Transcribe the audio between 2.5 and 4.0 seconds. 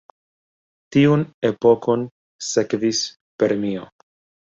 sekvis Permio.